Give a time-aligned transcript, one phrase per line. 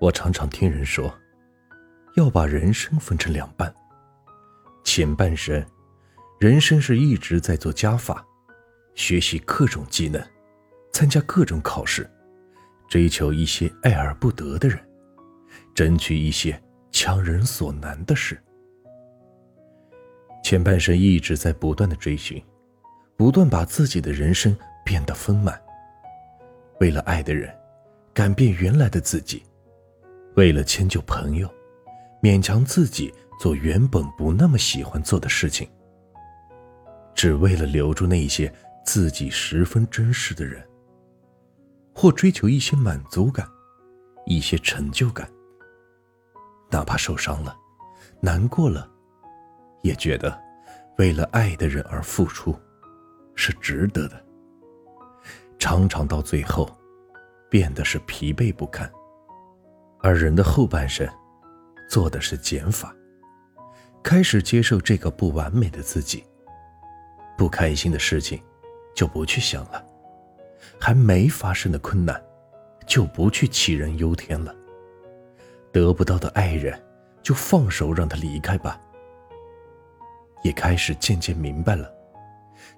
[0.00, 1.14] 我常常听人说，
[2.16, 3.72] 要把人生分成两半。
[4.82, 5.62] 前半生，
[6.38, 8.26] 人生是一直在做加法，
[8.94, 10.18] 学习各种技能，
[10.90, 12.10] 参加各种考试，
[12.88, 14.80] 追求一些爱而不得的人，
[15.74, 16.58] 争取一些
[16.90, 18.42] 强人所难的事。
[20.42, 22.42] 前半生一直在不断的追寻，
[23.18, 25.60] 不断把自己的人生变得丰满。
[26.80, 27.54] 为了爱的人，
[28.14, 29.42] 改变原来的自己。
[30.40, 31.46] 为了迁就朋友，
[32.22, 35.68] 勉强自己做原本不那么喜欢做的事情，
[37.14, 38.50] 只为了留住那些
[38.82, 40.66] 自己十分珍视的人，
[41.94, 43.46] 或追求一些满足感，
[44.24, 45.30] 一些成就感。
[46.70, 47.54] 哪怕受伤了，
[48.18, 48.90] 难过了，
[49.82, 50.40] 也觉得
[50.96, 52.58] 为了爱的人而付出
[53.34, 54.24] 是值得的。
[55.58, 56.74] 常常到最后，
[57.50, 58.90] 变得是疲惫不堪。
[60.02, 61.06] 而人的后半生，
[61.88, 62.94] 做的是减法，
[64.02, 66.24] 开始接受这个不完美的自己。
[67.36, 68.42] 不开心的事情，
[68.94, 69.82] 就不去想了；
[70.78, 72.22] 还没发生的困难，
[72.86, 74.54] 就不去杞人忧天了。
[75.70, 76.82] 得不到的爱人，
[77.22, 78.80] 就放手让他离开吧。
[80.42, 81.92] 也开始渐渐明白了，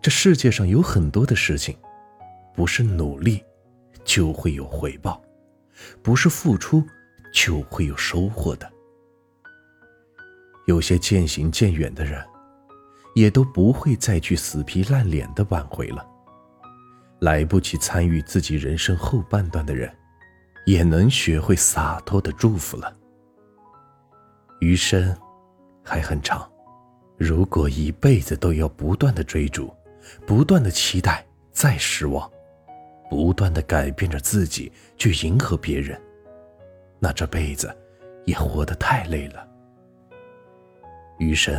[0.01, 1.77] 这世界上有很多的事情，
[2.53, 3.42] 不是努力
[4.05, 5.23] 就会有回报，
[6.03, 6.84] 不是付出。
[7.33, 8.71] 就会有收获的。
[10.67, 12.25] 有些渐行渐远的人，
[13.15, 16.07] 也都不会再去死皮赖脸的挽回了。
[17.21, 19.93] 来不及参与自己人生后半段的人，
[20.67, 22.93] 也能学会洒脱的祝福了。
[24.61, 25.17] 余生
[25.85, 26.49] 还很长，
[27.17, 29.73] 如果一辈子都要不断的追逐，
[30.27, 32.31] 不断的期待，再失望，
[33.11, 36.01] 不断的改变着自己去迎合别人。
[37.03, 37.77] 那这辈子
[38.27, 39.45] 也活得太累了。
[41.18, 41.52] 余生，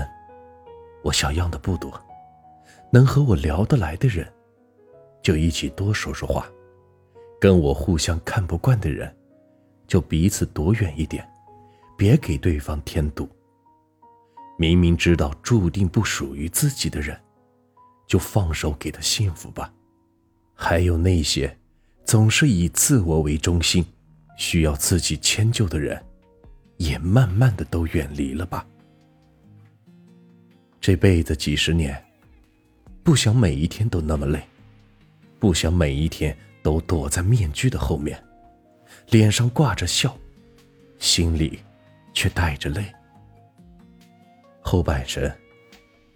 [1.04, 1.92] 我想要的不多，
[2.90, 4.26] 能和我聊得来的人，
[5.22, 6.46] 就一起多说说话；
[7.42, 9.14] 跟我互相看不惯的人，
[9.86, 11.30] 就彼此躲远一点，
[11.98, 13.28] 别给对方添堵。
[14.58, 17.20] 明明知道注定不属于自己的人，
[18.08, 19.74] 就放手给他幸福吧。
[20.54, 21.58] 还有那些
[22.06, 23.86] 总是以自我为中心。
[24.44, 26.04] 需要自己迁就的人，
[26.76, 28.68] 也慢慢的都远离了吧。
[30.82, 31.98] 这辈子几十年，
[33.04, 34.44] 不想每一天都那么累，
[35.40, 38.22] 不想每一天都躲在面具的后面，
[39.12, 40.14] 脸上挂着笑，
[41.00, 41.60] 心里
[42.14, 42.84] 却带着泪。
[44.60, 45.32] 后半生，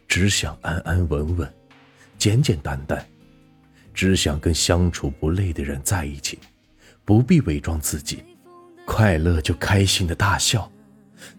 [0.05, 1.53] 只想安安稳稳，
[2.17, 3.03] 简简单单，
[3.93, 6.37] 只想跟相处不累的人在一起。
[7.07, 8.21] 不必伪装自己，
[8.85, 10.69] 快乐就开心的大笑，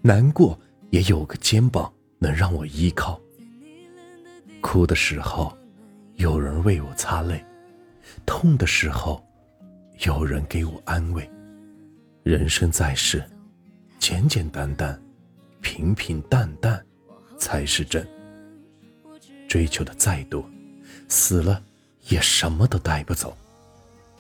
[0.01, 0.59] 难过
[0.89, 3.21] 也有个肩膀能让我依靠。
[4.63, 5.55] 哭的时候，
[6.15, 7.45] 有人为我擦泪；
[8.25, 9.23] 痛的时候，
[10.07, 11.31] 有人给我安慰。
[12.23, 13.23] 人生在世，
[13.99, 14.99] 简简单单，
[15.61, 16.83] 平平淡淡，
[17.37, 18.09] 才是真。
[19.47, 20.49] 追求的再多，
[21.09, 21.63] 死了
[22.09, 23.37] 也什么都带不走。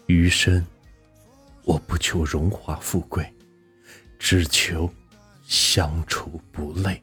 [0.08, 0.62] 余生。
[1.68, 3.30] 我不求荣华富贵，
[4.18, 4.90] 只求
[5.44, 7.02] 相处不累。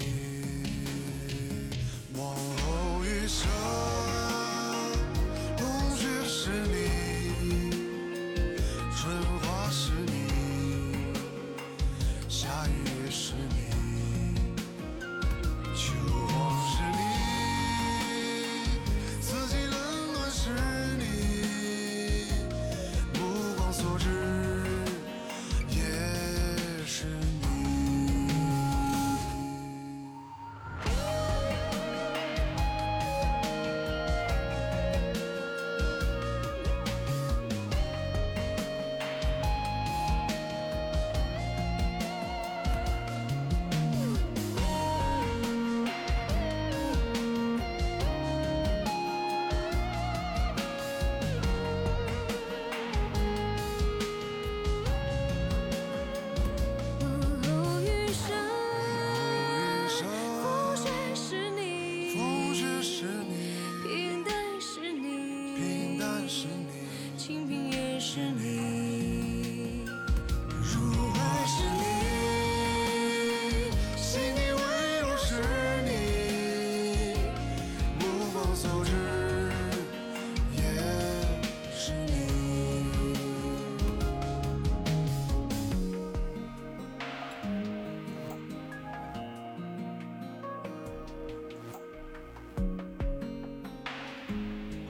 [12.41, 12.90] 下雨。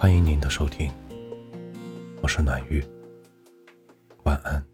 [0.01, 0.91] 欢迎您的收听，
[2.23, 2.83] 我是暖玉，
[4.23, 4.70] 晚安。